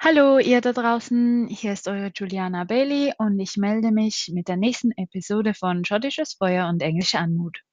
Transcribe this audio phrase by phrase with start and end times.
[0.00, 1.48] Hallo, ihr da draußen.
[1.48, 6.34] Hier ist eure Juliana Bailey und ich melde mich mit der nächsten Episode von Schottisches
[6.34, 7.64] Feuer und englische Anmut.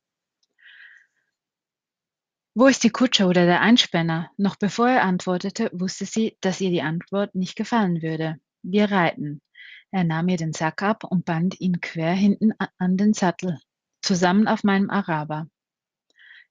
[2.61, 4.29] Wo ist die Kutsche oder der Einspänner?
[4.37, 8.39] Noch bevor er antwortete, wusste sie, dass ihr die Antwort nicht gefallen würde.
[8.61, 9.41] Wir reiten.
[9.89, 13.57] Er nahm ihr den Sack ab und band ihn quer hinten an den Sattel,
[14.03, 15.47] zusammen auf meinem Araber.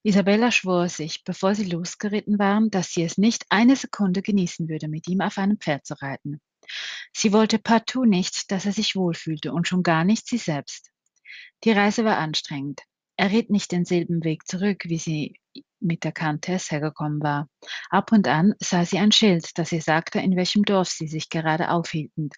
[0.02, 4.88] Isabella schwor sich, bevor sie losgeritten waren, dass sie es nicht eine Sekunde genießen würde,
[4.88, 6.40] mit ihm auf einem Pferd zu reiten.
[7.12, 10.90] Sie wollte partout nicht, dass er sich wohlfühlte und schon gar nicht sie selbst.
[11.62, 12.80] Die Reise war anstrengend.
[13.16, 15.36] Er ritt nicht denselben Weg zurück, wie sie
[15.80, 17.48] mit der Countess hergekommen war.
[17.88, 21.28] Ab und an sah sie ein Schild, das ihr sagte, in welchem Dorf sie sich
[21.30, 22.30] gerade aufhielten,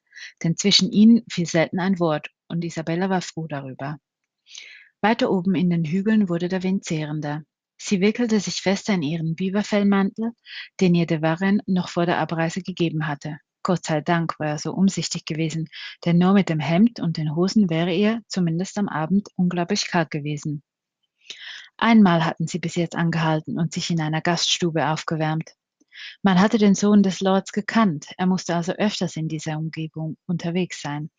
[0.43, 3.99] denn zwischen ihnen fiel selten ein Wort, und Isabella war froh darüber.
[5.01, 7.43] Weiter oben in den Hügeln wurde der Wind zehrender.
[7.77, 10.31] Sie wickelte sich fester in ihren Biberfellmantel,
[10.81, 13.39] den ihr de Warren noch vor der Abreise gegeben hatte.
[13.65, 15.69] Gott sei Dank war er so umsichtig gewesen,
[16.05, 20.11] denn nur mit dem Hemd und den Hosen wäre ihr, zumindest am Abend, unglaublich kalt
[20.11, 20.63] gewesen.
[21.83, 25.57] Einmal hatten sie bis jetzt angehalten und sich in einer Gaststube aufgewärmt.
[26.23, 30.81] Man hatte den Sohn des Lords gekannt, er musste also öfters in dieser Umgebung unterwegs
[30.81, 31.11] sein.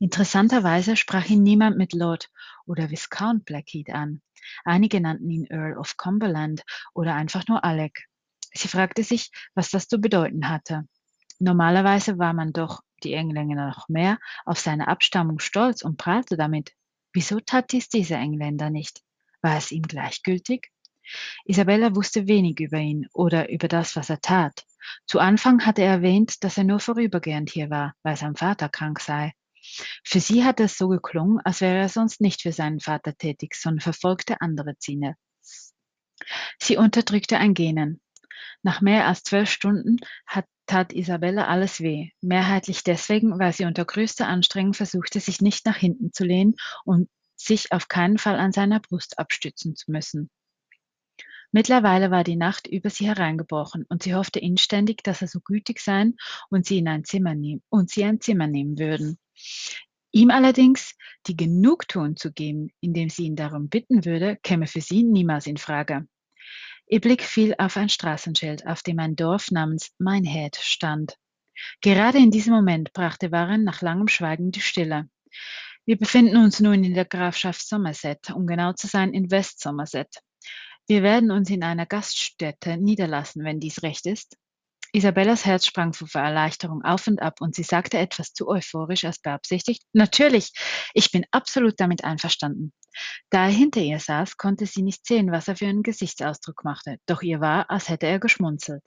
[0.00, 2.30] Interessanterweise sprach ihn niemand mit Lord
[2.66, 4.20] oder Viscount Blackheath an.
[4.64, 8.08] Einige nannten ihn Earl of Cumberland oder einfach nur Alec.
[8.52, 10.88] Sie fragte sich, was das zu bedeuten hatte.
[11.38, 16.72] Normalerweise war man doch, die Engländer noch mehr, auf seine Abstammung stolz und prahlte damit.
[17.12, 19.00] Wieso tat dies dieser Engländer nicht?
[19.42, 20.70] War es ihm gleichgültig?
[21.44, 24.64] Isabella wusste wenig über ihn oder über das, was er tat.
[25.06, 29.00] Zu Anfang hatte er erwähnt, dass er nur vorübergehend hier war, weil sein Vater krank
[29.00, 29.32] sei.
[30.04, 33.54] Für sie hatte es so geklungen, als wäre er sonst nicht für seinen Vater tätig,
[33.54, 35.14] sondern verfolgte andere Ziele.
[36.58, 38.00] Sie unterdrückte ein Gähnen.
[38.62, 43.84] Nach mehr als zwölf Stunden hat, tat Isabella alles weh, mehrheitlich deswegen, weil sie unter
[43.84, 47.08] größter Anstrengung versuchte, sich nicht nach hinten zu lehnen und
[47.40, 50.30] sich auf keinen Fall an seiner Brust abstützen zu müssen.
[51.50, 55.80] Mittlerweile war die Nacht über sie hereingebrochen und sie hoffte inständig, dass er so gütig
[55.80, 56.16] sein
[56.50, 59.18] und sie in ein Zimmer nehmen und sie ein Zimmer nehmen würden.
[60.10, 60.94] Ihm allerdings
[61.26, 65.56] die Genugtuung zu geben, indem sie ihn darum bitten würde, käme für sie niemals in
[65.56, 66.06] Frage.
[66.86, 71.16] Ihr Blick fiel auf ein Straßenschild, auf dem ein Dorf namens Minehead stand.
[71.80, 75.08] Gerade in diesem Moment brachte Warren nach langem Schweigen die Stille.
[75.88, 80.18] Wir befinden uns nun in der Grafschaft Somerset, um genau zu sein in West Somerset.
[80.86, 84.36] Wir werden uns in einer Gaststätte niederlassen, wenn dies recht ist.
[84.92, 89.18] Isabellas Herz sprang vor Erleichterung auf und ab und sie sagte etwas zu euphorisch als
[89.18, 89.82] beabsichtigt.
[89.94, 90.52] Natürlich,
[90.92, 92.74] ich bin absolut damit einverstanden.
[93.30, 96.98] Da er hinter ihr saß, konnte sie nicht sehen, was er für einen Gesichtsausdruck machte,
[97.06, 98.86] doch ihr war, als hätte er geschmunzelt.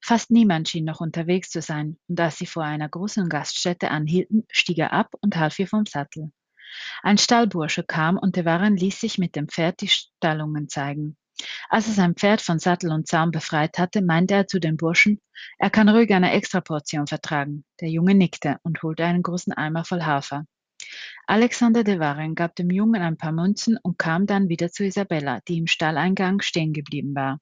[0.00, 4.46] Fast niemand schien noch unterwegs zu sein, und als sie vor einer großen Gaststätte anhielten,
[4.50, 6.32] stieg er ab und half ihr vom Sattel.
[7.02, 11.16] Ein Stallbursche kam und de Warren ließ sich mit dem Pferd die Stallungen zeigen.
[11.68, 15.20] Als er sein Pferd von Sattel und Zaum befreit hatte, meinte er zu dem Burschen,
[15.58, 17.64] er kann ruhig eine Extraportion vertragen.
[17.80, 20.46] Der Junge nickte und holte einen großen Eimer voll Hafer.
[21.26, 25.40] Alexander de Warren gab dem Jungen ein paar Münzen und kam dann wieder zu Isabella,
[25.48, 27.40] die im Stalleingang stehen geblieben war.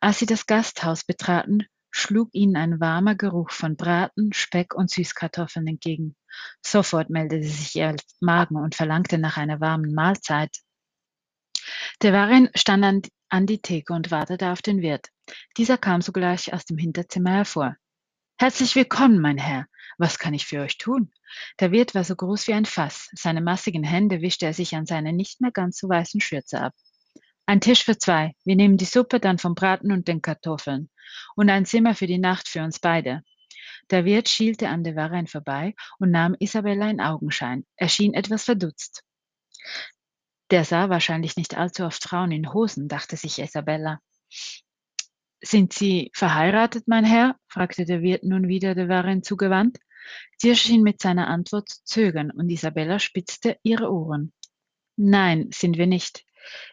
[0.00, 5.66] Als sie das Gasthaus betraten, schlug ihnen ein warmer Geruch von Braten, Speck und Süßkartoffeln
[5.66, 6.14] entgegen.
[6.64, 10.54] Sofort meldete sich ihr Magen und verlangte nach einer warmen Mahlzeit.
[12.02, 15.08] Der Warin stand an, an die Theke und wartete auf den Wirt.
[15.56, 17.76] Dieser kam sogleich aus dem Hinterzimmer hervor.
[18.38, 19.66] Herzlich willkommen, mein Herr.
[19.96, 21.10] Was kann ich für euch tun?
[21.58, 23.08] Der Wirt war so groß wie ein Fass.
[23.14, 26.74] Seine massigen Hände wischte er sich an seiner nicht mehr ganz so weißen Schürze ab.
[27.46, 28.34] Ein Tisch für zwei.
[28.44, 30.90] Wir nehmen die Suppe dann vom Braten und den Kartoffeln.
[31.36, 33.22] Und ein Zimmer für die Nacht für uns beide.
[33.90, 37.64] Der Wirt schielte an der Warren vorbei und nahm Isabella in Augenschein.
[37.76, 39.04] Er schien etwas verdutzt.
[40.50, 44.00] Der sah wahrscheinlich nicht allzu oft Frauen in Hosen, dachte sich Isabella.
[45.40, 47.36] Sind Sie verheiratet, mein Herr?
[47.46, 49.78] fragte der Wirt nun wieder der Warren zugewandt.
[50.36, 54.32] Sie schien mit seiner Antwort zu zögern und Isabella spitzte ihre Ohren.
[54.96, 56.24] Nein, sind wir nicht.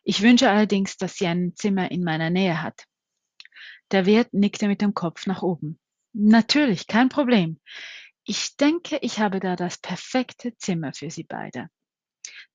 [0.04, 2.86] Ich wünsche allerdings, dass sie ein Zimmer in meiner Nähe hat.
[3.92, 5.80] Der Wirt nickte mit dem Kopf nach oben.
[6.14, 7.60] Natürlich, kein Problem.
[8.26, 11.70] Ich denke, ich habe da das perfekte Zimmer für Sie beide.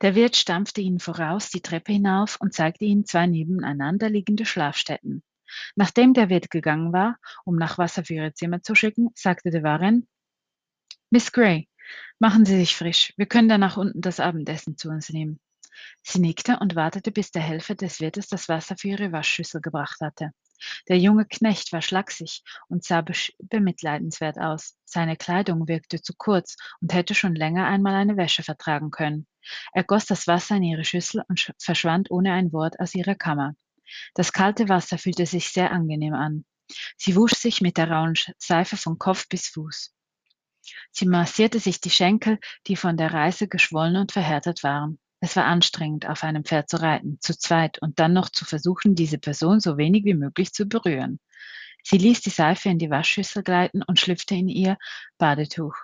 [0.00, 5.22] Der Wirt stampfte ihnen voraus die Treppe hinauf und zeigte ihnen zwei nebeneinander liegende Schlafstätten.
[5.76, 9.62] Nachdem der Wirt gegangen war, um nach Wasser für ihre Zimmer zu schicken, sagte der
[9.62, 10.06] Warren,
[11.10, 11.68] Miss Gray,
[12.18, 13.12] machen Sie sich frisch.
[13.16, 15.40] Wir können danach unten das Abendessen zu uns nehmen.
[16.02, 20.00] Sie nickte und wartete, bis der Helfer des Wirtes das Wasser für ihre Waschschüssel gebracht
[20.00, 20.32] hatte.
[20.88, 23.04] Der junge Knecht war schlaksig und sah
[23.38, 24.76] bemitleidenswert aus.
[24.84, 29.26] Seine Kleidung wirkte zu kurz und hätte schon länger einmal eine Wäsche vertragen können.
[29.72, 33.54] Er goss das Wasser in ihre Schüssel und verschwand ohne ein Wort aus ihrer Kammer.
[34.14, 36.44] Das kalte Wasser fühlte sich sehr angenehm an.
[36.96, 39.94] Sie wusch sich mit der rauen Seife von Kopf bis Fuß.
[40.90, 44.98] Sie massierte sich die Schenkel, die von der Reise geschwollen und verhärtet waren.
[45.20, 48.94] Es war anstrengend, auf einem Pferd zu reiten, zu zweit und dann noch zu versuchen,
[48.94, 51.18] diese Person so wenig wie möglich zu berühren.
[51.82, 54.78] Sie ließ die Seife in die Waschschüssel gleiten und schlüpfte in ihr
[55.16, 55.74] Badetuch.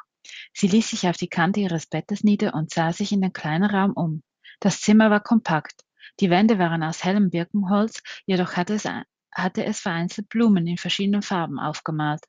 [0.52, 3.68] Sie ließ sich auf die Kante ihres Bettes nieder und sah sich in den kleinen
[3.68, 4.22] Raum um.
[4.60, 5.84] Das Zimmer war kompakt.
[6.20, 8.88] Die Wände waren aus hellem Birkenholz, jedoch hatte es,
[9.32, 12.24] hatte es vereinzelt Blumen in verschiedenen Farben aufgemalt.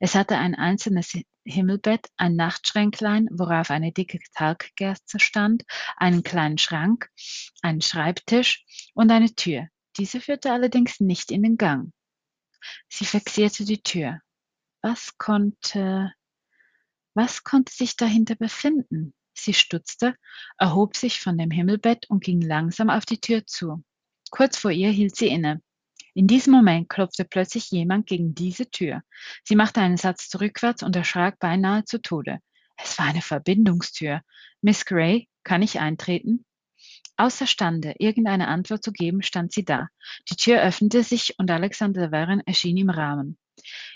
[0.00, 5.64] Es hatte ein einzelnes Himmelbett, ein Nachtschränklein, worauf eine dicke Talgkerze stand,
[5.96, 7.10] einen kleinen Schrank,
[7.62, 8.64] einen Schreibtisch
[8.94, 9.68] und eine Tür.
[9.96, 11.92] Diese führte allerdings nicht in den Gang.
[12.88, 14.20] Sie fixierte die Tür.
[14.82, 16.12] Was konnte,
[17.14, 19.14] was konnte sich dahinter befinden?
[19.34, 20.16] Sie stutzte,
[20.58, 23.84] erhob sich von dem Himmelbett und ging langsam auf die Tür zu.
[24.30, 25.62] Kurz vor ihr hielt sie inne.
[26.16, 29.02] In diesem Moment klopfte plötzlich jemand gegen diese Tür.
[29.44, 32.38] Sie machte einen Satz zurückwärts und erschrak beinahe zu Tode.
[32.78, 34.22] Es war eine Verbindungstür.
[34.62, 36.46] Miss Gray, kann ich eintreten?
[37.18, 39.88] Außerstande, irgendeine Antwort zu geben, stand sie da.
[40.30, 43.36] Die Tür öffnete sich und Alexander Warren erschien im Rahmen.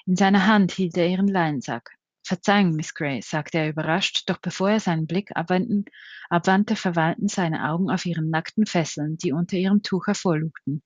[0.04, 1.90] In seiner Hand hielt er ihren Leinsack.
[2.22, 5.86] Verzeihung, Miss Gray, sagte er überrascht, doch bevor er seinen Blick abwenden,
[6.28, 10.82] abwandte, verweilten seine Augen auf ihren nackten Fesseln, die unter ihrem Tuch hervorlugten.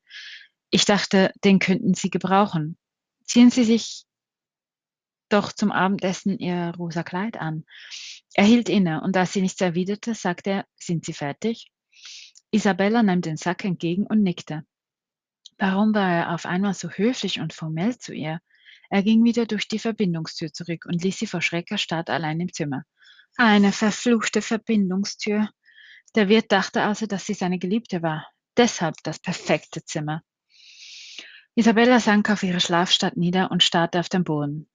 [0.75, 2.77] Ich dachte, den könnten Sie gebrauchen.
[3.23, 4.07] Ziehen Sie sich
[5.29, 7.65] doch zum Abendessen Ihr rosa Kleid an.
[8.35, 11.71] Er hielt inne, und als sie nichts erwiderte, sagte er, sind Sie fertig?
[12.51, 14.67] Isabella nahm den Sack entgegen und nickte.
[15.59, 18.41] Warum war er auf einmal so höflich und formell zu ihr?
[18.91, 22.53] Er ging wieder durch die Verbindungstür zurück und ließ sie vor Schreck erstarrt allein im
[22.53, 22.83] Zimmer.
[23.37, 25.51] Eine verfluchte Verbindungstür.
[26.17, 28.27] Der Wirt dachte also, dass sie seine Geliebte war.
[28.57, 30.25] Deshalb das perfekte Zimmer.
[31.57, 34.69] Isabella sank auf ihre Schlafstatt nieder und starrte auf den Boden.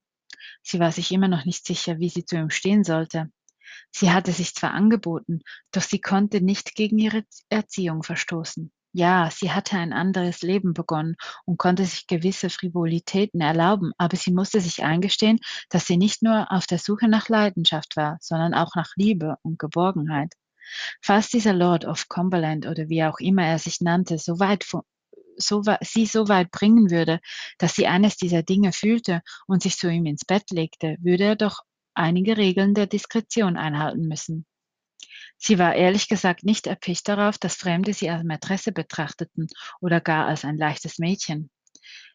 [0.64, 3.30] Sie war sich immer noch nicht sicher, wie sie zu ihm stehen sollte.
[3.92, 5.42] Sie hatte sich zwar angeboten,
[5.72, 8.72] doch sie konnte nicht gegen ihre Erziehung verstoßen.
[8.94, 11.16] Ja, sie hatte ein anderes Leben begonnen
[11.46, 15.40] und konnte sich gewisse Frivolitäten erlauben, aber sie musste sich eingestehen,
[15.70, 19.60] dass sie nicht nur auf der Suche nach Leidenschaft war, sondern auch nach Liebe und
[19.60, 20.34] Geborgenheit.
[21.02, 24.64] Falls dieser Lord of Cumberland oder wie auch immer er sich nannte, so weit
[25.40, 27.20] so, sie so weit bringen würde,
[27.58, 31.36] dass sie eines dieser Dinge fühlte und sich zu ihm ins Bett legte, würde er
[31.36, 31.62] doch
[31.94, 34.46] einige Regeln der Diskretion einhalten müssen.
[35.38, 39.48] Sie war ehrlich gesagt nicht erpicht darauf, dass Fremde sie als Mätresse betrachteten
[39.80, 41.50] oder gar als ein leichtes Mädchen.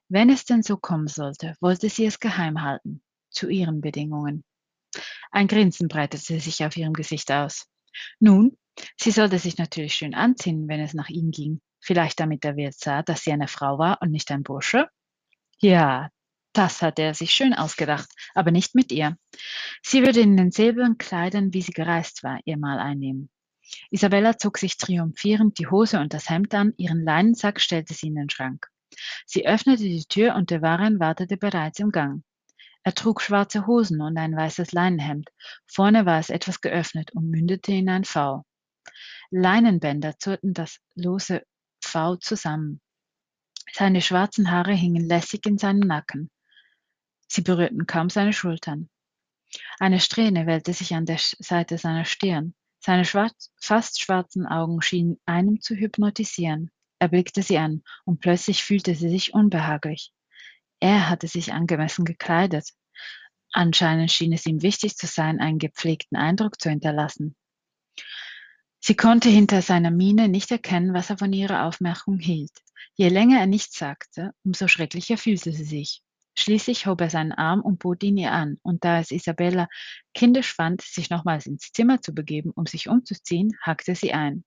[0.09, 4.45] Wenn es denn so kommen sollte, wollte sie es geheim halten, zu ihren Bedingungen.
[5.31, 7.67] Ein Grinsen breitete sich auf ihrem Gesicht aus.
[8.21, 8.57] Nun,
[9.01, 12.79] sie sollte sich natürlich schön anziehen, wenn es nach ihm ging, Vielleicht damit der Wirt
[12.79, 14.89] sah, dass sie eine Frau war und nicht ein Bursche?
[15.59, 16.09] Ja,
[16.55, 19.19] das hatte er sich schön ausgedacht, aber nicht mit ihr.
[19.83, 23.29] Sie würde in denselben Kleidern, wie sie gereist war, ihr Mal einnehmen.
[23.91, 28.15] Isabella zog sich triumphierend die Hose und das Hemd an, ihren Leinensack stellte sie in
[28.15, 28.67] den Schrank.
[29.27, 32.25] Sie öffnete die Tür und der Waren wartete bereits im Gang.
[32.83, 35.29] Er trug schwarze Hosen und ein weißes Leinenhemd.
[35.67, 38.43] Vorne war es etwas geöffnet und mündete in ein V.
[39.31, 41.43] Leinenbänder zurten das lose
[41.85, 42.81] V zusammen.
[43.73, 46.31] Seine schwarzen Haare hingen lässig in seinem Nacken.
[47.29, 48.89] Sie berührten kaum seine Schultern.
[49.79, 52.55] Eine Strähne wellte sich an der Seite seiner Stirn.
[52.81, 56.71] Seine schwarz, fast schwarzen Augen schienen einem zu hypnotisieren.
[56.99, 60.13] Er blickte sie an, und plötzlich fühlte sie sich unbehaglich.
[60.81, 62.71] Er hatte sich angemessen gekleidet.
[63.53, 67.37] Anscheinend schien es ihm wichtig zu sein, einen gepflegten Eindruck zu hinterlassen.
[68.87, 72.53] Sie konnte hinter seiner Miene nicht erkennen, was er von ihrer Aufmerkung hielt.
[72.93, 76.03] Je länger er nichts sagte, umso schrecklicher fühlte sie sich.
[76.37, 79.69] Schließlich hob er seinen Arm und bot ihn ihr an, und da es Isabella
[80.13, 84.45] kindisch fand, sich nochmals ins Zimmer zu begeben, um sich umzuziehen, hackte sie ein.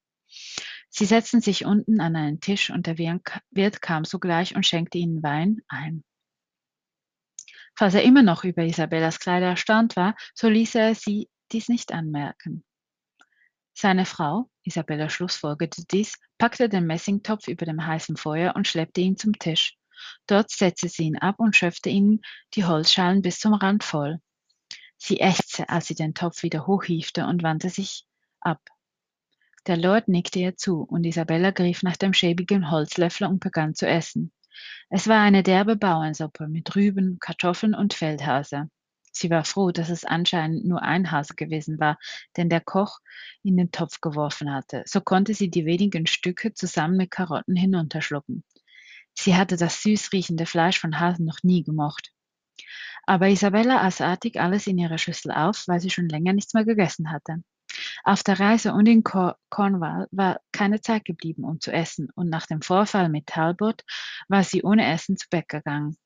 [0.91, 5.23] Sie setzten sich unten an einen Tisch und der Wirt kam sogleich und schenkte ihnen
[5.23, 6.03] Wein ein.
[7.75, 11.91] Falls er immer noch über Isabellas Kleider erstaunt war, so ließ er sie dies nicht
[11.91, 12.63] anmerken.
[13.79, 19.17] Seine Frau, Isabella schlussfolgerte dies, packte den Messingtopf über dem heißen Feuer und schleppte ihn
[19.17, 19.77] zum Tisch.
[20.25, 22.23] Dort setzte sie ihn ab und schöpfte ihnen
[22.55, 24.19] die Holzschalen bis zum Rand voll.
[24.97, 28.07] Sie ächzte, als sie den Topf wieder hochhiefte und wandte sich
[28.39, 28.61] ab.
[29.67, 33.87] Der Lord nickte ihr zu, und Isabella griff nach dem schäbigen Holzlöffel und begann zu
[33.87, 34.31] essen.
[34.89, 38.71] Es war eine derbe Bauernsuppe mit Rüben, Kartoffeln und Feldhase.
[39.11, 41.97] Sie war froh, dass es anscheinend nur ein Hase gewesen war,
[42.35, 42.99] den der Koch
[43.43, 44.83] in den Topf geworfen hatte.
[44.85, 48.43] So konnte sie die wenigen Stücke zusammen mit Karotten hinunterschlucken.
[49.13, 52.11] Sie hatte das süß riechende Fleisch von Hasen noch nie gemocht.
[53.05, 56.65] Aber Isabella aß artig alles in ihrer Schüssel auf, weil sie schon länger nichts mehr
[56.65, 57.43] gegessen hatte.
[58.03, 62.45] Auf der Reise und in Cornwall war keine Zeit geblieben, um zu essen, und nach
[62.45, 63.83] dem Vorfall mit Talbot
[64.27, 65.97] war sie ohne Essen zu Bett gegangen.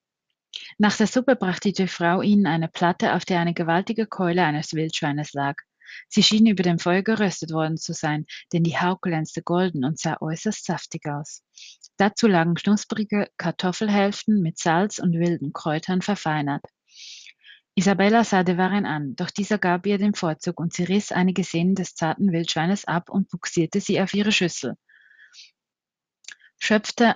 [0.77, 4.74] Nach der Suppe brachte die Frau ihnen eine Platte, auf der eine gewaltige Keule eines
[4.74, 5.55] Wildschweines lag.
[6.08, 10.00] Sie schien über dem Feuer geröstet worden zu sein, denn die Haut glänzte golden und
[10.00, 11.43] sah äußerst saftig aus.
[11.98, 16.63] Dazu lagen knusprige Kartoffelhälften mit Salz und wilden Kräutern verfeinert.
[17.75, 21.43] Isabella sah de Varenne an, doch dieser gab ihr den Vorzug und sie riss einige
[21.43, 24.75] Sehnen des zarten Wildschweines ab und buxierte sie auf ihre Schüssel,
[26.60, 27.15] schöpfte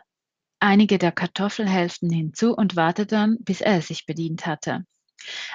[0.60, 4.86] einige der Kartoffelhälften hinzu und wartete dann, bis er sich bedient hatte.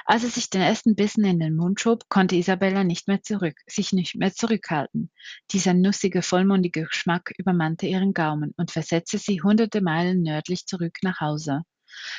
[0.05, 3.55] Als er sich den ersten Bissen in den Mund schob, konnte Isabella nicht mehr zurück,
[3.67, 5.11] sich nicht mehr zurückhalten.
[5.51, 11.21] Dieser nussige, vollmundige Geschmack übermannte ihren Gaumen und versetzte sie hunderte Meilen nördlich zurück nach
[11.21, 11.61] Hause.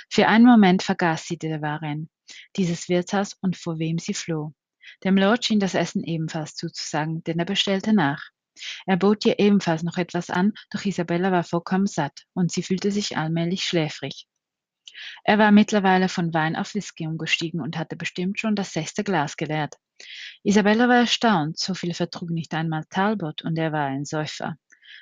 [0.08, 2.08] Für einen Moment vergaß sie de Varenne
[2.56, 4.54] dieses Wirtshaus und vor wem sie floh.
[5.04, 8.30] Dem Lord schien das Essen ebenfalls zuzusagen, denn er bestellte nach.
[8.86, 12.90] Er bot ihr ebenfalls noch etwas an, doch Isabella war vollkommen satt und sie fühlte
[12.90, 14.26] sich allmählich schläfrig.
[15.24, 19.36] Er war mittlerweile von Wein auf Whisky umgestiegen und hatte bestimmt schon das sechste Glas
[19.36, 19.76] geleert.
[20.42, 24.56] Isabella war erstaunt, so viel vertrug nicht einmal Talbot und er war ein Säufer.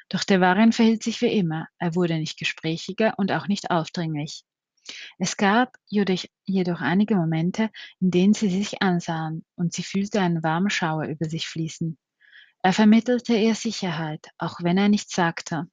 [0.09, 4.45] Doch der Waren verhielt sich wie immer, er wurde nicht gesprächiger und auch nicht aufdringlich.
[5.19, 10.71] Es gab jedoch einige Momente, in denen sie sich ansahen, und sie fühlte einen warmen
[10.71, 11.99] Schauer über sich fließen.
[12.62, 15.69] Er vermittelte ihr Sicherheit, auch wenn er nichts sagte.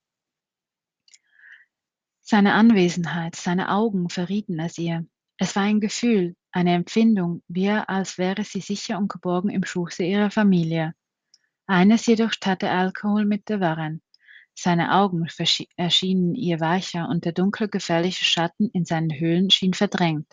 [2.22, 5.06] Seine Anwesenheit, seine Augen verrieten es ihr.
[5.38, 10.04] Es war ein Gefühl, eine Empfindung, wie als wäre sie sicher und geborgen im Schoße
[10.04, 10.94] ihrer Familie.
[11.68, 14.02] Eines jedoch tat der Alkohol mit der Warren.
[14.54, 15.28] Seine Augen
[15.76, 20.32] erschienen ihr weicher und der dunkle, gefährliche Schatten in seinen Höhlen schien verdrängt.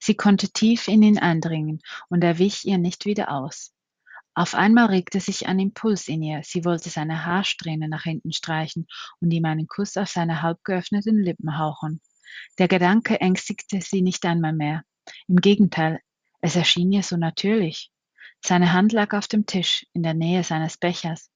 [0.00, 3.74] Sie konnte tief in ihn eindringen, und er wich ihr nicht wieder aus.
[4.34, 6.40] Auf einmal regte sich ein Impuls in ihr.
[6.42, 8.86] Sie wollte seine Haarsträhne nach hinten streichen
[9.20, 12.00] und ihm einen Kuss auf seine halb geöffneten Lippen hauchen.
[12.58, 14.84] Der Gedanke ängstigte sie nicht einmal mehr.
[15.28, 16.00] Im Gegenteil,
[16.40, 17.90] es erschien ihr so natürlich.
[18.40, 21.30] Seine Hand lag auf dem Tisch, in der Nähe seines Bechers.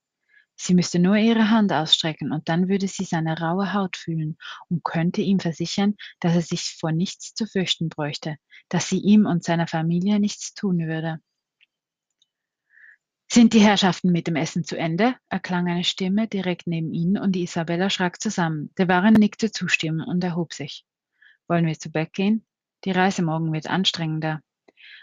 [0.57, 4.39] Sie müsste nur ihre Hand ausstrecken, und dann würde sie seine raue Haut fühlen
[4.69, 8.37] und könnte ihm versichern, dass er sich vor nichts zu fürchten bräuchte,
[8.71, 11.21] dass sie ihm und seiner Familie nichts tun würde.
[13.29, 15.17] Sind die Herrschaften mit dem Essen zu Ende?
[15.29, 18.71] erklang eine Stimme direkt neben ihnen und die Isabella schrak zusammen.
[18.79, 20.85] Der Waren nickte zustimmend und erhob sich.
[21.49, 22.47] Wollen wir zu Bett gehen?
[22.85, 24.43] Die Reise morgen wird anstrengender.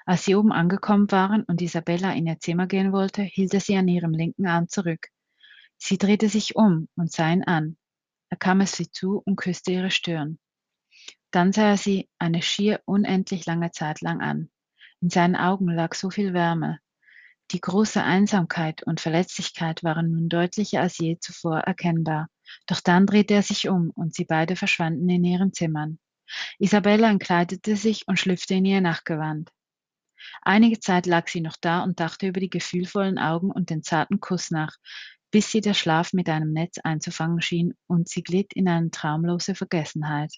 [0.05, 3.75] Als sie oben angekommen waren und Isabella in ihr Zimmer gehen wollte, hielt er sie
[3.77, 5.09] an ihrem linken Arm zurück.
[5.77, 7.77] Sie drehte sich um und sah ihn an.
[8.29, 10.39] Er kam auf sie zu und küsste ihre Stirn.
[11.31, 14.49] Dann sah er sie eine schier unendlich lange Zeit lang an.
[15.01, 16.79] In seinen Augen lag so viel Wärme.
[17.53, 22.27] Die große Einsamkeit und Verletzlichkeit waren nun deutlicher als je zuvor erkennbar.
[22.65, 25.99] Doch dann drehte er sich um und sie beide verschwanden in ihren Zimmern.
[26.57, 29.51] Isabella entkleidete sich und schlüpfte in ihr Nachtgewand.
[30.41, 34.19] Einige Zeit lag sie noch da und dachte über die gefühlvollen Augen und den zarten
[34.19, 34.75] Kuss nach,
[35.29, 39.53] bis sie der Schlaf mit einem Netz einzufangen schien und sie glitt in eine traumlose
[39.53, 40.33] Vergessenheit.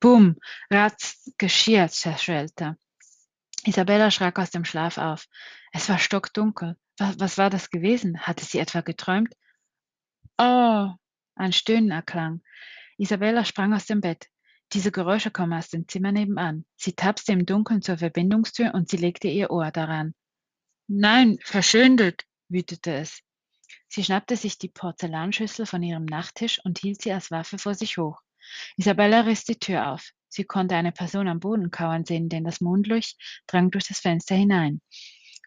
[0.00, 0.36] Bum,
[0.70, 2.76] Ratz, Geschirr zerschellte.
[3.64, 5.26] Isabella schrak aus dem Schlaf auf.
[5.72, 6.76] Es war stockdunkel.
[6.98, 8.20] Was, was war das gewesen?
[8.20, 9.34] Hatte sie etwa geträumt?
[10.38, 10.90] Oh,
[11.34, 12.42] ein Stöhnen erklang.
[12.96, 14.28] Isabella sprang aus dem Bett.
[14.72, 16.64] Diese Geräusche kommen aus dem Zimmer nebenan.
[16.76, 20.14] Sie tapste im Dunkeln zur Verbindungstür und sie legte ihr Ohr daran.
[20.86, 23.20] Nein, verschöndet, wütete es.
[23.88, 27.98] Sie schnappte sich die Porzellanschüssel von ihrem Nachttisch und hielt sie als Waffe vor sich
[27.98, 28.20] hoch.
[28.76, 30.12] Isabella riss die Tür auf.
[30.30, 34.34] Sie konnte eine Person am Boden kauern sehen, denn das Mondlicht drang durch das Fenster
[34.34, 34.80] hinein.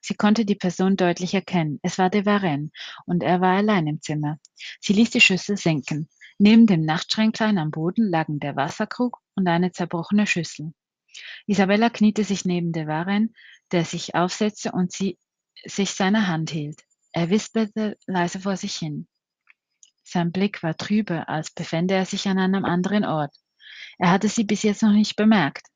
[0.01, 1.79] Sie konnte die Person deutlich erkennen.
[1.81, 2.69] Es war de Varenne,
[3.05, 4.37] und er war allein im Zimmer.
[4.81, 6.09] Sie ließ die Schüssel sinken.
[6.37, 10.73] Neben dem Nachtschränklein am Boden lagen der Wasserkrug und eine zerbrochene Schüssel.
[11.47, 13.29] Isabella kniete sich neben de Varenne,
[13.71, 15.17] der sich aufsetzte und sie
[15.63, 16.83] sich seine Hand hielt.
[17.13, 19.07] Er wisperte leise vor sich hin.
[20.03, 23.33] Sein Blick war trübe, als befände er sich an einem anderen Ort.
[23.97, 25.67] Er hatte sie bis jetzt noch nicht bemerkt.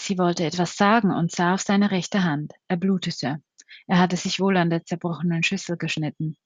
[0.00, 2.52] Sie wollte etwas sagen und sah auf seine rechte Hand.
[2.68, 3.42] Er blutete.
[3.86, 6.36] Er hatte sich wohl an der zerbrochenen Schüssel geschnitten.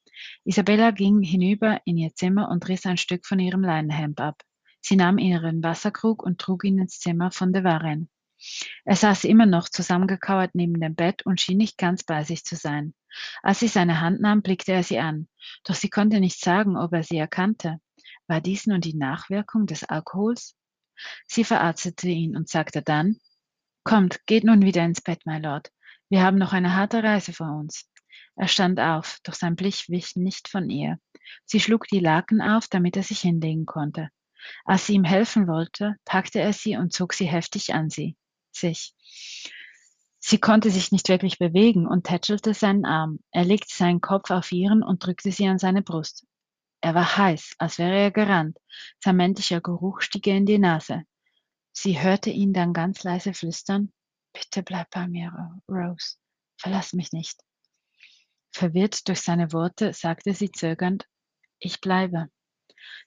[0.45, 4.43] Isabella ging hinüber in ihr Zimmer und riss ein Stück von ihrem Leinenhemd ab.
[4.81, 8.09] Sie nahm ihren Wasserkrug und trug ihn ins Zimmer von de Varenne.
[8.85, 12.57] Er saß immer noch zusammengekauert neben dem Bett und schien nicht ganz bei sich zu
[12.57, 12.95] sein.
[13.43, 15.29] Als sie seine Hand nahm, blickte er sie an.
[15.65, 17.81] Doch sie konnte nicht sagen, ob er sie erkannte.
[18.27, 20.57] War dies nun die Nachwirkung des Alkohols?
[21.27, 23.17] Sie verarztete ihn und sagte dann,
[23.85, 25.71] Kommt, geht nun wieder ins Bett, my Lord.
[26.11, 27.89] Wir haben noch eine harte Reise vor uns.
[28.37, 30.99] Er stand auf, doch sein Blick wich nicht von ihr.
[31.45, 34.11] Sie schlug die Laken auf, damit er sich hinlegen konnte.
[34.65, 38.17] Als sie ihm helfen wollte, packte er sie und zog sie heftig an sie
[38.53, 38.95] sich.
[40.19, 43.21] Sie konnte sich nicht wirklich bewegen und tätschelte seinen Arm.
[43.31, 46.27] Er legte seinen Kopf auf ihren und drückte sie an seine Brust.
[46.81, 48.59] Er war heiß, als wäre er gerannt.
[49.03, 51.03] Sein männlicher Geruch stieg ihr in die Nase.
[51.73, 53.93] Sie hörte ihn dann ganz leise flüstern,
[54.33, 55.33] Bitte bleib bei mir,
[55.69, 56.17] Rose.
[56.57, 57.41] Verlass mich nicht.
[58.53, 61.07] Verwirrt durch seine Worte sagte sie zögernd,
[61.59, 62.29] Ich bleibe.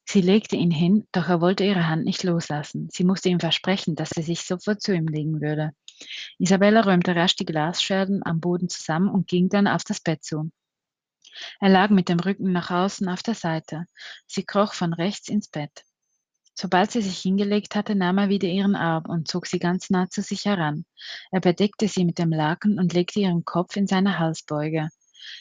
[0.05, 2.89] Sie legte ihn hin, doch er wollte ihre Hand nicht loslassen.
[2.91, 5.71] Sie musste ihm versprechen, dass sie sich sofort zu ihm legen würde.
[6.37, 10.51] Isabella räumte rasch die Glasscherben am Boden zusammen und ging dann auf das Bett zu.
[11.59, 13.85] Er lag mit dem Rücken nach außen auf der Seite.
[14.27, 15.83] Sie kroch von rechts ins Bett.
[16.55, 20.09] Sobald sie sich hingelegt hatte, nahm er wieder ihren Arm und zog sie ganz nah
[20.09, 20.85] zu sich heran.
[21.31, 24.89] Er bedeckte sie mit dem Laken und legte ihren Kopf in seine Halsbeuge.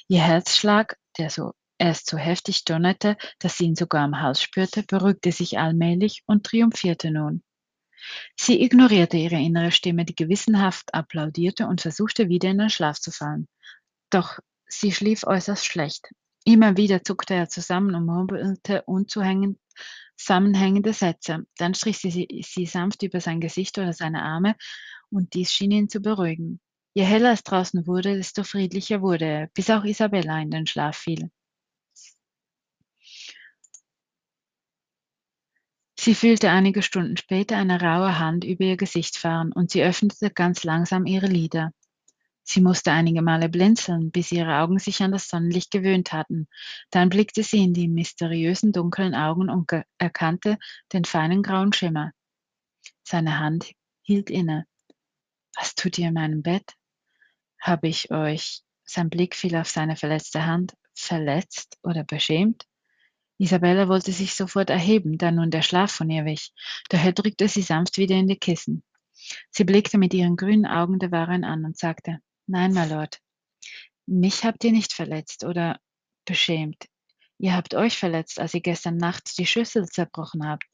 [0.08, 4.84] Ihr Herzschlag, der so erst so heftig donnerte, dass sie ihn sogar am Hals spürte,
[4.84, 7.42] beruhigte sich allmählich und triumphierte nun.
[8.36, 13.10] Sie ignorierte ihre innere Stimme, die gewissenhaft applaudierte und versuchte wieder in den Schlaf zu
[13.10, 13.48] fallen.
[14.10, 14.38] Doch
[14.72, 16.08] sie schlief äußerst schlecht.
[16.44, 18.84] Immer wieder zuckte er zusammen und murmelte
[20.16, 21.46] zusammenhängende Sätze.
[21.56, 24.56] Dann strich sie, sie sanft über sein Gesicht oder seine Arme
[25.10, 26.60] und dies schien ihn zu beruhigen.
[26.94, 30.96] Je heller es draußen wurde, desto friedlicher wurde er, bis auch Isabella in den Schlaf
[30.96, 31.30] fiel.
[35.98, 40.30] Sie fühlte einige Stunden später eine raue Hand über ihr Gesicht fahren und sie öffnete
[40.30, 41.72] ganz langsam ihre Lider.
[42.44, 46.48] Sie musste einige Male blinzeln, bis ihre Augen sich an das Sonnenlicht gewöhnt hatten.
[46.90, 50.58] Dann blickte sie in die mysteriösen dunklen Augen und erkannte
[50.92, 52.12] den feinen grauen Schimmer.
[53.04, 54.66] Seine Hand hielt inne.
[55.56, 56.74] Was tut ihr in meinem Bett?
[57.60, 58.62] Habe ich euch?
[58.84, 60.74] Sein Blick fiel auf seine verletzte Hand.
[60.94, 62.66] Verletzt oder beschämt?
[63.38, 66.52] Isabella wollte sich sofort erheben, da nun der Schlaf von ihr wich,
[66.90, 68.84] doch er drückte sie sanft wieder in die Kissen.
[69.50, 73.20] Sie blickte mit ihren grünen Augen der Waren an und sagte, Nein, my Lord,
[74.06, 75.78] mich habt ihr nicht verletzt oder
[76.24, 76.86] beschämt.
[77.38, 80.64] Ihr habt euch verletzt, als ihr gestern Nacht die Schüssel zerbrochen habt.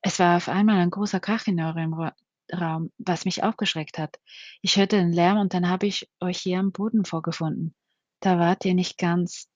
[0.00, 2.10] Es war auf einmal ein großer Krach in eurem
[2.52, 4.16] Raum, was mich aufgeschreckt hat.
[4.62, 7.74] Ich hörte den Lärm und dann habe ich euch hier am Boden vorgefunden.
[8.20, 9.48] Da wart ihr nicht ganz.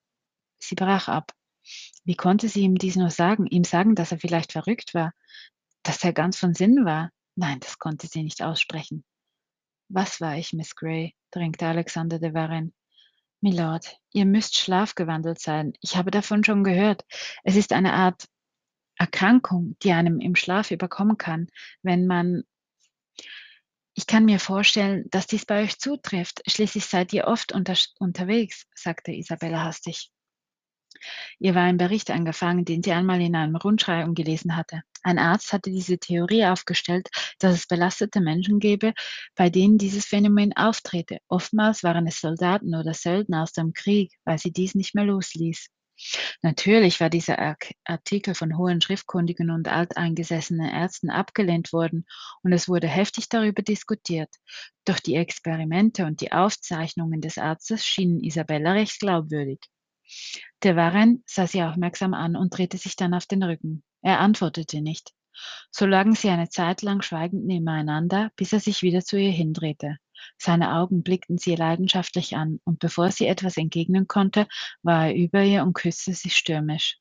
[0.58, 1.32] Sie brach ab.
[2.04, 3.46] Wie konnte sie ihm dies nur sagen?
[3.46, 5.12] Ihm sagen, dass er vielleicht verrückt war?
[5.82, 7.10] Dass er ganz von Sinn war?
[7.36, 9.04] Nein, das konnte sie nicht aussprechen.
[9.92, 11.16] Was war ich, Miss Gray?
[11.32, 12.72] drängte Alexander de Varenne.
[13.40, 15.72] Milord, ihr müsst schlafgewandelt sein.
[15.80, 17.04] Ich habe davon schon gehört.
[17.42, 18.28] Es ist eine Art
[18.96, 21.48] Erkrankung, die einem im Schlaf überkommen kann,
[21.82, 22.44] wenn man
[23.94, 26.42] ich kann mir vorstellen, dass dies bei euch zutrifft.
[26.46, 30.10] Schließlich seid ihr oft unter, unterwegs, sagte Isabella hastig.
[31.38, 34.82] Ihr war ein Bericht angefangen, den sie einmal in einem Rundschreiben gelesen hatte.
[35.02, 37.08] Ein Arzt hatte diese Theorie aufgestellt,
[37.38, 38.92] dass es belastete Menschen gäbe,
[39.34, 41.18] bei denen dieses Phänomen auftrete.
[41.28, 45.68] Oftmals waren es Soldaten oder Söldner aus dem Krieg, weil sie dies nicht mehr losließ.
[46.42, 52.06] Natürlich war dieser Artikel von hohen Schriftkundigen und alteingesessenen Ärzten abgelehnt worden
[52.42, 54.34] und es wurde heftig darüber diskutiert.
[54.84, 59.60] Doch die Experimente und die Aufzeichnungen des Arztes schienen Isabella recht glaubwürdig.
[60.62, 63.82] Der Warren sah sie aufmerksam an und drehte sich dann auf den Rücken.
[64.02, 65.12] Er antwortete nicht.
[65.70, 69.98] So lagen sie eine Zeit lang schweigend nebeneinander, bis er sich wieder zu ihr hindrehte.
[70.36, 74.46] Seine Augen blickten sie leidenschaftlich an, und bevor sie etwas entgegnen konnte,
[74.82, 76.98] war er über ihr und küsste sie stürmisch.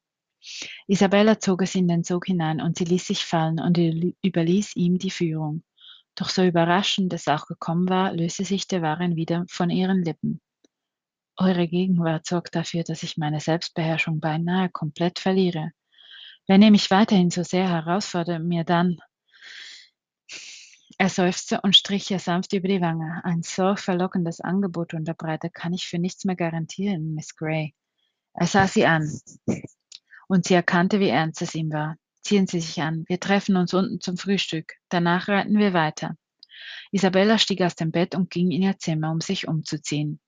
[0.87, 4.97] Isabella zog es in den Sog hinein und sie ließ sich fallen und überließ ihm
[4.97, 5.63] die Führung.
[6.15, 10.39] Doch so überraschend es auch gekommen war, löste sich der Waren wieder von ihren Lippen.
[11.41, 15.71] Eure Gegenwart sorgt dafür, dass ich meine Selbstbeherrschung beinahe komplett verliere.
[16.47, 18.97] Wenn ihr mich weiterhin so sehr herausfordert, mir dann
[20.97, 23.21] er seufzte und strich ihr sanft über die Wange.
[23.23, 27.73] Ein so verlockendes Angebot unterbreitet kann ich für nichts mehr garantieren, Miss Gray.
[28.33, 29.09] Er sah sie an,
[30.27, 31.95] und sie erkannte, wie ernst es ihm war.
[32.21, 33.05] Ziehen Sie sich an.
[33.07, 34.73] Wir treffen uns unten zum Frühstück.
[34.89, 36.17] Danach reiten wir weiter.
[36.91, 40.19] Isabella stieg aus dem Bett und ging in ihr Zimmer, um sich umzuziehen.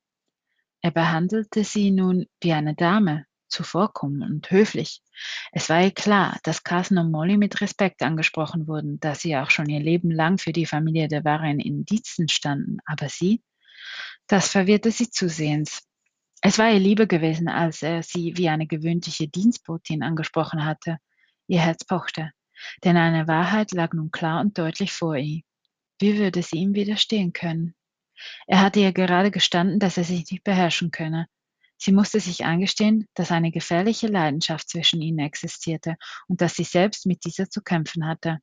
[0.81, 5.01] Er behandelte sie nun wie eine Dame, zuvorkommen und höflich.
[5.51, 9.51] Es war ihr klar, dass Carson und Molly mit Respekt angesprochen wurden, da sie auch
[9.51, 12.77] schon ihr Leben lang für die Familie der Warren in Diensten standen.
[12.85, 13.43] Aber sie?
[14.27, 15.87] Das verwirrte sie zusehends.
[16.41, 20.97] Es war ihr lieber gewesen, als er sie wie eine gewöhnliche Dienstbotin angesprochen hatte.
[21.47, 22.31] Ihr Herz pochte,
[22.83, 25.41] denn eine Wahrheit lag nun klar und deutlich vor ihr.
[25.99, 27.75] Wie würde sie ihm widerstehen können?
[28.47, 31.27] Er hatte ihr gerade gestanden, dass er sich nicht beherrschen könne,
[31.83, 35.95] Sie musste sich eingestehen, dass eine gefährliche Leidenschaft zwischen ihnen existierte
[36.27, 38.37] und dass sie selbst mit dieser zu kämpfen hatte.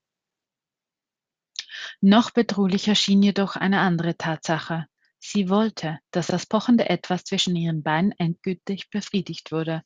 [2.00, 4.86] Noch bedrohlicher schien jedoch eine andere Tatsache.
[5.20, 9.82] Sie wollte, dass das pochende Etwas zwischen ihren Beinen endgültig befriedigt wurde.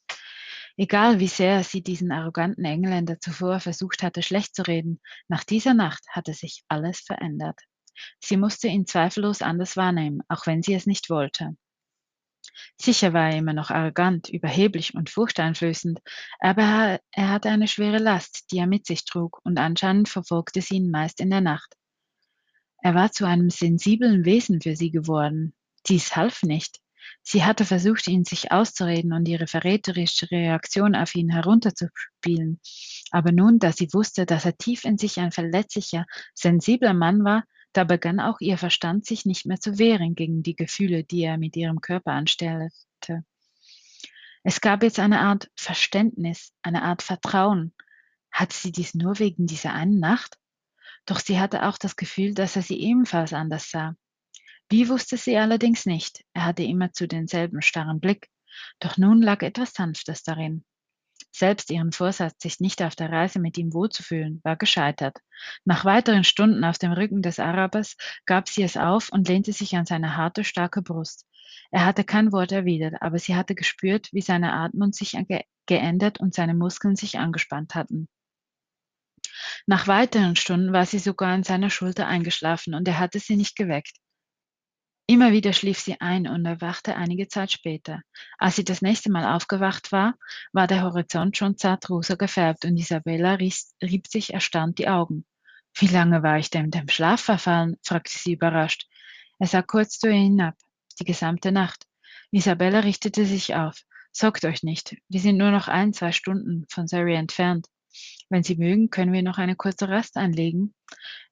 [0.78, 5.74] Egal wie sehr sie diesen arroganten Engländer zuvor versucht hatte schlecht zu reden, nach dieser
[5.74, 7.60] Nacht hatte sich alles verändert.
[8.20, 11.56] Sie musste ihn zweifellos anders wahrnehmen, auch wenn sie es nicht wollte.
[12.76, 16.00] Sicher war er immer noch arrogant, überheblich und furchteinflößend,
[16.40, 20.76] aber er hatte eine schwere Last, die er mit sich trug, und anscheinend verfolgte sie
[20.76, 21.74] ihn meist in der Nacht.
[22.78, 25.54] Er war zu einem sensiblen Wesen für sie geworden.
[25.86, 26.80] Dies half nicht.
[27.22, 32.60] Sie hatte versucht, ihn sich auszureden und ihre verräterische Reaktion auf ihn herunterzuspielen.
[33.12, 37.44] Aber nun, da sie wusste, dass er tief in sich ein verletzlicher, sensibler Mann war,
[37.72, 41.38] da begann auch ihr Verstand sich nicht mehr zu wehren gegen die Gefühle, die er
[41.38, 43.24] mit ihrem Körper anstellte.
[44.44, 47.74] Es gab jetzt eine Art Verständnis, eine Art Vertrauen.
[48.30, 50.38] Hatte sie dies nur wegen dieser einen Nacht?
[51.06, 53.96] Doch sie hatte auch das Gefühl, dass er sie ebenfalls anders sah.
[54.68, 56.24] Wie wusste sie allerdings nicht.
[56.32, 58.28] Er hatte immer zu denselben starren Blick.
[58.80, 60.64] Doch nun lag etwas Sanftes darin.
[61.34, 65.18] Selbst ihren Vorsatz, sich nicht auf der Reise mit ihm wohlzufühlen, war gescheitert.
[65.64, 69.74] Nach weiteren Stunden auf dem Rücken des Arabers gab sie es auf und lehnte sich
[69.74, 71.26] an seine harte, starke Brust.
[71.70, 76.20] Er hatte kein Wort erwidert, aber sie hatte gespürt, wie seine Atmung sich ge geändert
[76.20, 78.08] und seine Muskeln sich angespannt hatten.
[79.66, 83.56] Nach weiteren Stunden war sie sogar an seiner Schulter eingeschlafen und er hatte sie nicht
[83.56, 83.96] geweckt.
[85.12, 88.00] Immer wieder schlief sie ein und erwachte einige Zeit später.
[88.38, 90.14] Als sie das nächste Mal aufgewacht war,
[90.54, 95.26] war der Horizont schon zart rosa gefärbt und Isabella rieb sich erstaunt die Augen.
[95.74, 97.76] Wie lange war ich denn dem Schlaf verfallen?
[97.82, 98.88] fragte sie überrascht.
[99.38, 100.54] Er sah kurz zu ihr hinab.
[100.98, 101.84] Die gesamte Nacht.
[102.30, 103.82] Isabella richtete sich auf.
[104.12, 104.96] Sorgt euch nicht.
[105.10, 107.66] Wir sind nur noch ein, zwei Stunden von Surrey entfernt.
[108.30, 110.72] Wenn Sie mögen, können wir noch eine kurze Rast einlegen.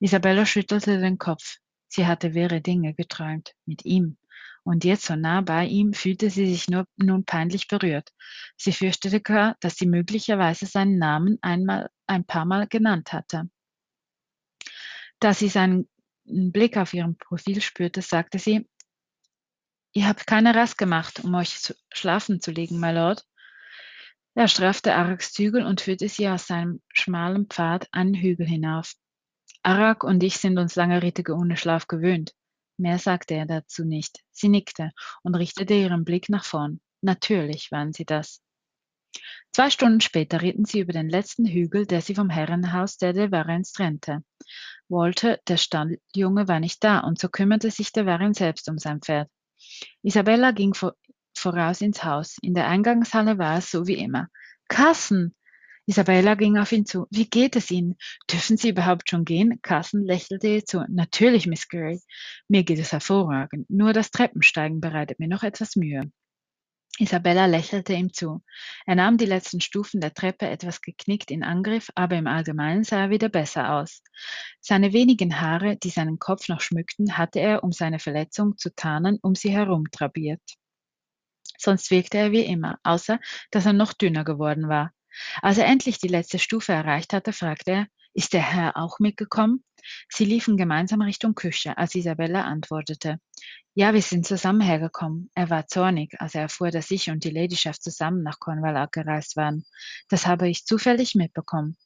[0.01, 1.61] Isabella schüttelte den Kopf.
[1.91, 4.17] Sie hatte wirre Dinge geträumt mit ihm,
[4.63, 8.11] und jetzt so nah bei ihm fühlte sie sich nur, nun peinlich berührt.
[8.57, 13.51] Sie fürchtete gar, dass sie möglicherweise seinen Namen einmal, ein paar Mal genannt hatte.
[15.19, 15.89] Da sie seinen
[16.25, 18.69] Blick auf ihrem Profil spürte, sagte sie,
[19.93, 23.27] Ihr habt keine Rast gemacht, um euch zu schlafen zu legen, my Lord.
[24.35, 28.95] Er straffte Araks Zügel und führte sie aus seinem schmalen Pfad einen Hügel hinauf.
[29.63, 32.35] Arak und ich sind uns lange Ritte ohne Schlaf gewöhnt.
[32.79, 34.21] Mehr sagte er dazu nicht.
[34.31, 34.91] Sie nickte
[35.23, 36.81] und richtete ihren Blick nach vorn.
[37.03, 38.43] Natürlich waren sie das.
[39.53, 43.31] Zwei Stunden später ritten sie über den letzten Hügel, der sie vom Herrenhaus der de
[43.31, 44.23] Varens trennte.
[44.89, 49.01] Walter, der Stalljunge, war nicht da, und so kümmerte sich der Varren selbst um sein
[49.01, 49.29] Pferd.
[50.03, 50.95] Isabella ging vor,
[51.37, 52.39] voraus ins Haus.
[52.43, 54.29] In der Eingangshalle war es so wie immer.
[54.69, 55.35] Kassen!
[55.87, 57.07] Isabella ging auf ihn zu.
[57.11, 57.97] Wie geht es Ihnen?
[58.31, 59.61] Dürfen Sie überhaupt schon gehen?
[59.63, 60.85] Carson lächelte ihr zu.
[60.89, 62.01] Natürlich, Miss Gray.
[62.49, 63.69] Mir geht es hervorragend.
[63.71, 66.11] Nur das Treppensteigen bereitet mir noch etwas Mühe.
[67.01, 68.43] Isabella lächelte ihm zu.
[68.85, 73.05] Er nahm die letzten Stufen der Treppe etwas geknickt in Angriff, aber im Allgemeinen sah
[73.05, 74.03] er wieder besser aus.
[74.61, 79.19] Seine wenigen Haare, die seinen Kopf noch schmückten, hatte er, um seine Verletzung zu tarnen,
[79.23, 80.43] um sie herum trabiert.
[81.57, 83.19] Sonst wirkte er wie immer, außer
[83.51, 84.93] dass er noch dünner geworden war.
[85.43, 89.65] Als er endlich die letzte Stufe erreicht hatte, fragte er, ist der Herr auch mitgekommen?
[90.09, 93.19] Sie liefen gemeinsam Richtung Küche, als Isabella antwortete.
[93.75, 95.31] Ja, wir sind zusammen hergekommen.
[95.35, 99.37] Er war zornig, als er erfuhr, dass ich und die Ladyschaft zusammen nach Cornwall gereist
[99.37, 99.65] waren.
[100.09, 101.77] Das habe ich zufällig mitbekommen.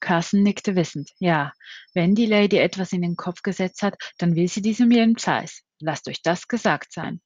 [0.00, 1.10] Carson nickte wissend.
[1.18, 1.52] Ja,
[1.94, 5.62] wenn die Lady etwas in den Kopf gesetzt hat, dann will sie diesem jeden Preis.
[5.80, 7.20] Lasst euch das gesagt sein.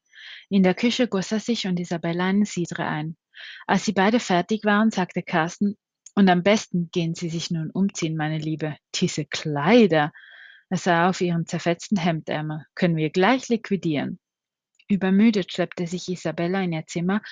[0.48, 3.16] In der Küche goss er sich und Isabella einen Cidre ein.
[3.66, 5.76] Als sie beide fertig waren, sagte Carsten,
[6.14, 8.76] und am besten gehen Sie sich nun umziehen, meine Liebe.
[8.94, 10.12] Diese Kleider.
[10.68, 12.64] Er sah auf ihren zerfetzten Hemdärmel.
[12.74, 14.18] Können wir gleich liquidieren.
[14.88, 17.22] Übermüdet schleppte sich Isabella in ihr Zimmer,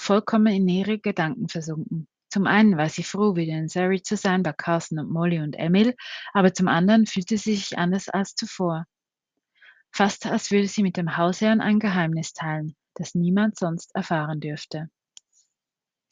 [0.00, 2.08] vollkommen in ihre Gedanken versunken.
[2.30, 5.54] Zum einen war sie froh, wieder in Surrey zu sein bei Carson und Molly und
[5.58, 5.94] Emil,
[6.32, 8.86] aber zum anderen fühlte sie sich anders als zuvor.
[9.90, 14.88] Fast als würde sie mit dem Hausherrn ein Geheimnis teilen, das niemand sonst erfahren dürfte.